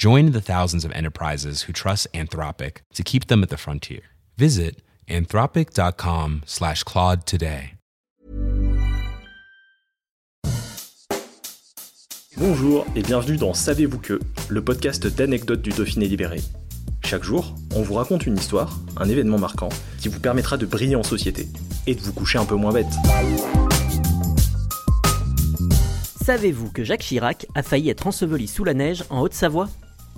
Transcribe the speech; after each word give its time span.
Join 0.00 0.30
the 0.30 0.40
thousands 0.40 0.84
of 0.84 0.92
enterprises 0.92 1.62
who 1.62 1.72
trust 1.72 2.06
Anthropic 2.14 2.82
to 2.94 3.02
keep 3.02 3.26
them 3.26 3.42
at 3.42 3.48
the 3.48 3.56
frontier. 3.56 4.02
Visit 4.36 4.80
anthropic.com 5.08 6.42
slash 6.46 6.84
Claude 6.84 7.26
today. 7.26 7.74
Bonjour 12.36 12.86
et 12.94 13.02
bienvenue 13.02 13.38
dans 13.38 13.52
Savez-vous 13.54 13.98
que, 13.98 14.20
le 14.48 14.62
podcast 14.62 15.08
d'anecdotes 15.08 15.62
du 15.62 15.70
Dauphiné 15.70 16.06
libéré. 16.06 16.40
Chaque 17.04 17.24
jour, 17.24 17.56
on 17.74 17.82
vous 17.82 17.94
raconte 17.94 18.24
une 18.24 18.36
histoire, 18.36 18.78
un 18.98 19.08
événement 19.08 19.38
marquant, 19.38 19.70
qui 19.98 20.06
vous 20.06 20.20
permettra 20.20 20.56
de 20.56 20.66
briller 20.66 20.94
en 20.94 21.02
société 21.02 21.48
et 21.88 21.96
de 21.96 22.00
vous 22.00 22.12
coucher 22.12 22.38
un 22.38 22.44
peu 22.44 22.54
moins 22.54 22.72
bête. 22.72 22.86
Savez-vous 26.22 26.70
que 26.70 26.84
Jacques 26.84 27.00
Chirac 27.00 27.46
a 27.56 27.64
failli 27.64 27.90
être 27.90 28.06
enseveli 28.06 28.46
sous 28.46 28.62
la 28.62 28.74
neige 28.74 29.02
en 29.10 29.22
Haute-Savoie? 29.22 29.68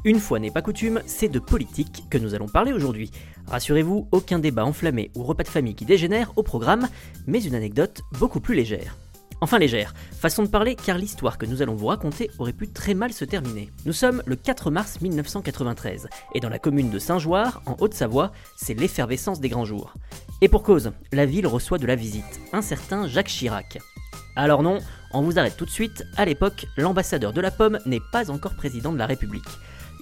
Une 0.05 0.19
fois 0.19 0.39
n'est 0.39 0.51
pas 0.51 0.63
coutume, 0.63 1.03
c'est 1.05 1.29
de 1.29 1.39
politique 1.39 2.05
que 2.09 2.17
nous 2.17 2.35
allons 2.35 2.49
parler 2.49 2.73
aujourd'hui. 2.73 3.11
Rassurez-vous, 3.49 4.09
aucun 4.13 4.39
débat 4.39 4.65
enflammé 4.65 5.11
ou 5.15 5.23
repas 5.23 5.43
de 5.43 5.49
famille 5.49 5.75
qui 5.75 5.85
dégénère 5.85 6.33
au 6.37 6.43
programme, 6.43 6.89
mais 7.27 7.43
une 7.43 7.55
anecdote 7.55 8.01
beaucoup 8.19 8.41
plus 8.41 8.55
légère. 8.55 8.97
Enfin 9.43 9.59
légère, 9.59 9.95
façon 10.11 10.43
de 10.43 10.49
parler 10.49 10.75
car 10.75 10.97
l'histoire 10.97 11.37
que 11.37 11.45
nous 11.45 11.61
allons 11.61 11.75
vous 11.75 11.87
raconter 11.87 12.31
aurait 12.39 12.55
pu 12.55 12.69
très 12.69 12.95
mal 12.95 13.13
se 13.13 13.27
terminer. 13.27 13.71
Nous 13.85 13.93
sommes 13.93 14.23
le 14.25 14.37
4 14.37 14.71
mars 14.71 15.03
1993 15.03 16.09
et 16.35 16.41
dans 16.41 16.49
la 16.49 16.59
commune 16.59 16.91
de 16.91 16.99
Saint-Joire, 16.99 17.63
en 17.67 17.77
Haute-Savoie, 17.79 18.33
c'est 18.57 18.75
l'effervescence 18.75 19.41
des 19.41 19.51
grands 19.51 19.67
jours. 19.67 19.95
Et 20.41 20.49
pour 20.49 20.63
cause, 20.63 20.93
la 21.13 21.27
ville 21.27 21.47
reçoit 21.47 21.79
de 21.79 21.87
la 21.87 21.97
visite, 21.97 22.41
un 22.55 22.63
certain 22.63 23.07
Jacques 23.07 23.29
Chirac. 23.29 23.79
Alors 24.37 24.63
non, 24.63 24.79
on 25.13 25.21
vous 25.23 25.39
arrête 25.39 25.57
tout 25.57 25.67
de 25.67 25.71
suite, 25.71 26.05
à 26.17 26.25
l'époque, 26.25 26.67
l'ambassadeur 26.77 27.35
de 27.35 27.41
la 27.41 27.51
pomme 27.51 27.79
n'est 27.85 28.01
pas 28.13 28.31
encore 28.31 28.55
président 28.55 28.93
de 28.93 28.99
la 28.99 29.07
République. 29.07 29.49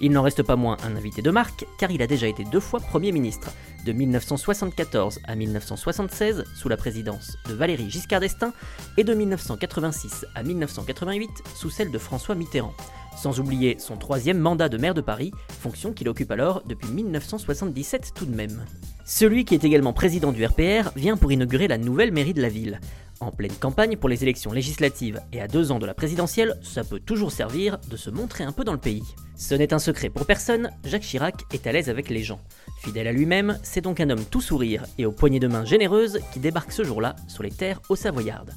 Il 0.01 0.11
n'en 0.11 0.21
reste 0.21 0.43
pas 0.43 0.55
moins 0.55 0.77
un 0.83 0.95
invité 0.95 1.21
de 1.21 1.29
marque, 1.29 1.65
car 1.77 1.91
il 1.91 2.01
a 2.01 2.07
déjà 2.07 2.27
été 2.27 2.45
deux 2.45 2.61
fois 2.61 2.79
Premier 2.79 3.11
ministre, 3.11 3.51
de 3.85 3.91
1974 3.91 5.19
à 5.25 5.35
1976 5.35 6.45
sous 6.55 6.69
la 6.69 6.77
présidence 6.77 7.37
de 7.49 7.53
Valéry 7.53 7.89
Giscard 7.89 8.21
d'Estaing, 8.21 8.53
et 8.97 9.03
de 9.03 9.13
1986 9.13 10.25
à 10.35 10.43
1988 10.43 11.29
sous 11.53 11.69
celle 11.69 11.91
de 11.91 11.97
François 11.97 12.35
Mitterrand. 12.35 12.73
Sans 13.17 13.41
oublier 13.41 13.75
son 13.79 13.97
troisième 13.97 14.39
mandat 14.39 14.69
de 14.69 14.77
maire 14.77 14.93
de 14.93 15.01
Paris, 15.01 15.33
fonction 15.49 15.91
qu'il 15.91 16.07
occupe 16.07 16.31
alors 16.31 16.63
depuis 16.65 16.89
1977 16.89 18.13
tout 18.15 18.25
de 18.25 18.33
même. 18.33 18.65
Celui 19.03 19.43
qui 19.43 19.55
est 19.55 19.65
également 19.65 19.91
président 19.91 20.31
du 20.31 20.45
RPR 20.45 20.91
vient 20.95 21.17
pour 21.17 21.31
inaugurer 21.31 21.67
la 21.67 21.77
nouvelle 21.77 22.13
mairie 22.13 22.33
de 22.33 22.41
la 22.41 22.47
ville. 22.47 22.79
En 23.21 23.31
pleine 23.31 23.51
campagne 23.51 23.97
pour 23.97 24.07
les 24.07 24.23
élections 24.23 24.53
législatives 24.53 25.19
et 25.33 25.41
à 25.41 25.47
deux 25.47 25.71
ans 25.71 25.79
de 25.79 25.85
la 25.85 25.93
présidentielle, 25.93 26.57
ça 26.61 26.85
peut 26.85 27.01
toujours 27.01 27.33
servir 27.33 27.77
de 27.89 27.97
se 27.97 28.09
montrer 28.09 28.45
un 28.45 28.53
peu 28.53 28.63
dans 28.63 28.71
le 28.71 28.79
pays. 28.79 29.03
Ce 29.35 29.53
n'est 29.55 29.73
un 29.73 29.79
secret 29.79 30.09
pour 30.09 30.25
personne, 30.25 30.69
Jacques 30.85 31.03
Chirac 31.03 31.43
est 31.53 31.67
à 31.67 31.73
l'aise 31.73 31.89
avec 31.89 32.09
les 32.09 32.23
gens. 32.23 32.39
Fidèle 32.81 33.07
à 33.07 33.11
lui-même, 33.11 33.59
c'est 33.61 33.81
donc 33.81 33.99
un 33.99 34.09
homme 34.09 34.23
tout 34.23 34.39
sourire 34.39 34.85
et 34.97 35.05
aux 35.05 35.11
poignées 35.11 35.41
de 35.41 35.47
main 35.47 35.65
généreuses 35.65 36.19
qui 36.31 36.39
débarque 36.39 36.71
ce 36.71 36.83
jour-là 36.83 37.17
sur 37.27 37.43
les 37.43 37.51
terres 37.51 37.81
au 37.89 37.97
Savoyardes. 37.97 38.53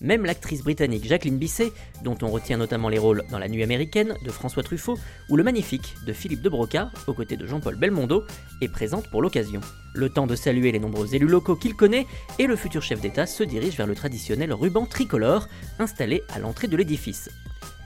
Même 0.00 0.26
l'actrice 0.26 0.62
britannique 0.62 1.06
Jacqueline 1.06 1.38
Bisset, 1.38 1.72
dont 2.04 2.18
on 2.22 2.28
retient 2.28 2.58
notamment 2.58 2.88
les 2.88 2.98
rôles 2.98 3.24
dans 3.30 3.38
La 3.38 3.48
Nuit 3.48 3.62
américaine 3.62 4.14
de 4.24 4.30
François 4.30 4.62
Truffaut 4.62 4.98
ou 5.30 5.36
Le 5.36 5.42
Magnifique 5.42 5.94
de 6.06 6.12
Philippe 6.12 6.42
de 6.42 6.48
Broca, 6.48 6.90
aux 7.06 7.14
côtés 7.14 7.36
de 7.36 7.46
Jean-Paul 7.46 7.76
Belmondo, 7.76 8.24
est 8.60 8.68
présente 8.68 9.08
pour 9.10 9.22
l'occasion. 9.22 9.60
Le 9.94 10.10
temps 10.10 10.26
de 10.26 10.36
saluer 10.36 10.72
les 10.72 10.78
nombreux 10.78 11.14
élus 11.14 11.26
locaux 11.26 11.56
qu'il 11.56 11.74
connaît, 11.74 12.06
et 12.38 12.46
le 12.46 12.56
futur 12.56 12.82
chef 12.82 13.00
d'État 13.00 13.26
se 13.26 13.42
dirige 13.42 13.76
vers 13.76 13.86
le 13.86 13.94
traditionnel 13.94 14.52
ruban 14.52 14.84
tricolore 14.84 15.48
installé 15.78 16.22
à 16.34 16.38
l'entrée 16.38 16.68
de 16.68 16.76
l'édifice. 16.76 17.30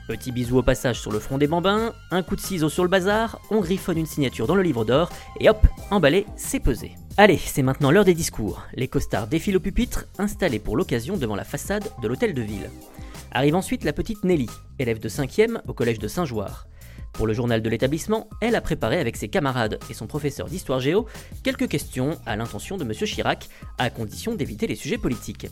Petit 0.07 0.33
bisou 0.33 0.57
au 0.57 0.63
passage 0.63 0.99
sur 0.99 1.11
le 1.11 1.19
front 1.19 1.37
des 1.37 1.47
bambins, 1.47 1.93
un 2.09 2.23
coup 2.23 2.35
de 2.35 2.41
ciseau 2.41 2.67
sur 2.67 2.83
le 2.83 2.89
bazar, 2.89 3.39
on 3.49 3.61
griffonne 3.61 3.97
une 3.97 4.05
signature 4.05 4.47
dans 4.47 4.55
le 4.55 4.63
livre 4.63 4.83
d'or, 4.83 5.09
et 5.39 5.49
hop, 5.49 5.65
emballé, 5.89 6.25
c'est 6.35 6.59
pesé. 6.59 6.91
Allez, 7.17 7.37
c'est 7.37 7.61
maintenant 7.61 7.91
l'heure 7.91 8.05
des 8.05 8.13
discours. 8.13 8.63
Les 8.73 8.87
costards 8.87 9.27
défilent 9.27 9.57
au 9.57 9.59
pupitre, 9.59 10.05
installés 10.17 10.59
pour 10.59 10.77
l'occasion 10.77 11.17
devant 11.17 11.35
la 11.35 11.43
façade 11.43 11.89
de 12.01 12.07
l'hôtel 12.07 12.33
de 12.33 12.41
ville. 12.41 12.69
Arrive 13.33 13.55
ensuite 13.55 13.83
la 13.83 13.91
petite 13.91 14.23
Nelly, 14.23 14.49
élève 14.79 14.99
de 14.99 15.09
5e 15.09 15.61
au 15.67 15.73
collège 15.73 15.99
de 15.99 16.07
Saint-Joire. 16.07 16.67
Pour 17.11 17.27
le 17.27 17.33
journal 17.33 17.61
de 17.61 17.69
l'établissement, 17.69 18.29
elle 18.39 18.55
a 18.55 18.61
préparé 18.61 18.97
avec 18.97 19.17
ses 19.17 19.27
camarades 19.27 19.77
et 19.89 19.93
son 19.93 20.07
professeur 20.07 20.47
d'histoire 20.47 20.79
géo 20.79 21.05
quelques 21.43 21.67
questions 21.67 22.17
à 22.25 22.37
l'intention 22.37 22.77
de 22.77 22.85
M. 22.85 22.93
Chirac, 22.93 23.49
à 23.77 23.89
condition 23.89 24.33
d'éviter 24.33 24.65
les 24.65 24.75
sujets 24.75 24.97
politiques. 24.97 25.47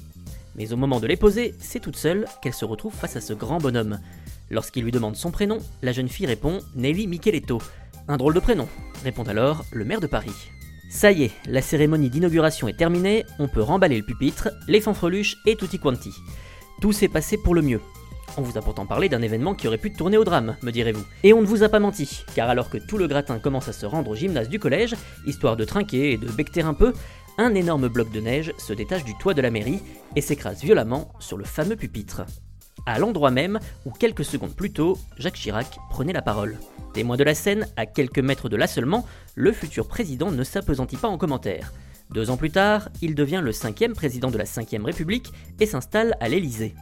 Mais 0.56 0.72
au 0.72 0.78
moment 0.78 1.02
de 1.02 1.08
les 1.08 1.18
poser, 1.18 1.56
c'est 1.59 1.81
toute 1.81 1.97
seule 1.97 2.26
qu'elle 2.41 2.53
se 2.53 2.66
retrouve 2.66 2.94
face 2.94 3.18
à 3.18 3.22
ce 3.22 3.34
grand 3.34 3.58
bonhomme. 3.58 4.00
Lorsqu'il 4.50 4.86
lui 4.86 4.91
demande 4.91 5.18
son 5.18 5.30
prénom, 5.30 5.59
la 5.81 5.91
jeune 5.91 6.09
fille 6.09 6.26
répond 6.26 6.59
Nelly 6.76 7.06
Micheletto. 7.06 7.62
Un 8.08 8.16
drôle 8.16 8.34
de 8.34 8.40
prénom, 8.40 8.68
répond 9.03 9.24
alors 9.24 9.66
le 9.72 9.84
maire 9.84 10.00
de 10.00 10.08
Paris. 10.08 10.50
Ça 10.90 11.12
y 11.12 11.26
est, 11.26 11.32
la 11.46 11.62
cérémonie 11.62 12.10
d'inauguration 12.10 12.68
est 12.68 12.78
terminée, 12.78 13.24
on 13.38 13.48
peut 13.48 13.62
remballer 13.62 13.98
le 13.98 14.04
pupitre, 14.04 14.50
les 14.68 14.82
fanfreluches 14.82 15.38
et 15.46 15.56
tutti 15.56 15.78
quanti. 15.78 16.12
Tout 16.82 16.94
s'est 16.94 17.08
passé 17.08 17.38
pour 17.38 17.54
le 17.54 17.62
mieux. 17.62 17.80
On 18.38 18.42
vous 18.42 18.58
a 18.58 18.62
pourtant 18.62 18.88
parlé 18.88 19.08
d'un 19.08 19.22
événement 19.22 19.54
qui 19.54 19.68
aurait 19.68 19.78
pu 19.78 19.94
tourner 19.94 20.18
au 20.18 20.24
drame, 20.24 20.56
me 20.64 20.72
direz-vous. 20.72 21.06
Et 21.24 21.32
on 21.32 21.42
ne 21.42 21.46
vous 21.46 21.62
a 21.62 21.70
pas 21.70 21.80
menti, 21.80 22.24
car 22.34 22.50
alors 22.50 22.72
que 22.72 22.80
tout 22.80 22.98
le 22.98 23.08
gratin 23.08 23.38
commence 23.38 23.68
à 23.68 23.74
se 23.74 23.86
rendre 23.86 24.10
au 24.10 24.16
gymnase 24.16 24.50
du 24.50 24.58
collège, 24.58 24.96
histoire 25.28 25.58
de 25.58 25.64
trinquer 25.64 26.14
et 26.14 26.18
de 26.18 26.28
becter 26.28 26.64
un 26.64 26.74
peu, 26.74 26.92
un 27.38 27.54
énorme 27.54 27.88
bloc 27.88 28.12
de 28.12 28.20
neige 28.20 28.52
se 28.58 28.74
détache 28.74 29.04
du 29.04 29.16
toit 29.16 29.36
de 29.36 29.42
la 29.42 29.52
mairie 29.52 29.82
et 30.16 30.22
s'écrase 30.22 30.64
violemment 30.64 31.14
sur 31.20 31.38
le 31.38 31.46
fameux 31.46 31.76
pupitre. 31.76 32.24
À 32.90 32.98
l'endroit 32.98 33.30
même 33.30 33.60
où 33.86 33.92
quelques 33.92 34.26
secondes 34.26 34.56
plus 34.56 34.72
tôt, 34.72 34.98
Jacques 35.20 35.36
Chirac 35.36 35.78
prenait 35.92 36.12
la 36.12 36.24
parole. 36.24 36.58
Témoin 36.92 37.18
de 37.18 37.24
la 37.24 37.36
scène, 37.36 37.68
à 37.78 37.86
quelques 37.86 38.18
mètres 38.18 38.50
de 38.50 38.56
là 38.56 38.66
seulement, 38.66 39.06
le 39.36 39.52
futur 39.52 39.88
président 39.88 40.32
ne 40.32 40.44
s'apesantit 40.44 40.98
pas 40.98 41.08
en 41.08 41.20
commentaire. 41.20 41.72
Deux 42.10 42.32
ans 42.32 42.36
plus 42.36 42.50
tard, 42.50 42.90
il 43.04 43.14
devient 43.14 43.42
le 43.44 43.52
cinquième 43.52 43.94
président 43.94 44.32
de 44.32 44.40
la 44.40 44.46
Ve 44.46 44.84
République 44.84 45.32
et 45.60 45.68
s'installe 45.68 46.18
à 46.20 46.30
l'Élysée. 46.30 46.74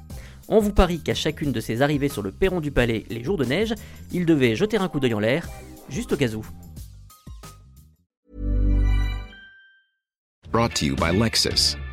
On 0.48 0.60
vous 0.60 0.72
parie 0.72 1.02
qu'à 1.02 1.14
chacune 1.14 1.52
de 1.52 1.60
ses 1.60 1.82
arrivées 1.82 2.08
sur 2.08 2.24
le 2.24 2.32
perron 2.32 2.62
du 2.62 2.72
palais 2.72 3.04
les 3.10 3.22
jours 3.22 3.38
de 3.38 3.44
neige, 3.44 3.76
il 4.14 4.26
devait 4.26 4.56
jeter 4.56 4.78
un 4.78 4.88
coup 4.88 5.02
d'œil 5.02 5.14
en 5.14 5.20
l'air, 5.20 5.50
juste 5.90 6.14
au 6.14 6.16
cas 6.16 6.30
où. 6.30 6.46